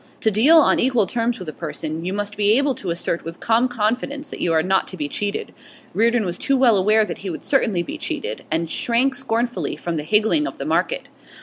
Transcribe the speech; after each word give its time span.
To 0.21 0.31
deal 0.31 0.57
on 0.57 0.79
equal 0.79 1.05
terms 1.05 1.37
with 1.37 1.47
a 1.47 1.53
person 1.53 2.03
you 2.03 2.11
must 2.11 2.35
be 2.35 2.57
able 2.57 2.73
to 2.73 2.89
assert 2.89 3.23
with 3.23 3.39
calm 3.39 3.67
confidence 3.67 4.29
that 4.31 4.41
you 4.41 4.51
are 4.51 4.63
not 4.63 4.87
to 4.87 4.97
be 4.97 5.07
cheated; 5.07 5.53
Reardon 5.93 6.25
was 6.25 6.39
too 6.39 6.57
well 6.57 6.75
aware 6.75 7.05
that 7.05 7.19
he 7.19 7.29
would 7.29 7.43
certainly 7.43 7.83
be 7.83 7.99
cheated, 7.99 8.43
and 8.49 8.67
shrank 8.67 9.13
scornfully 9.13 9.75
from 9.75 9.97
the 9.97 10.03
higgling 10.03 10.47
of 10.47 10.57
the 10.57 10.65
market. 10.65 11.07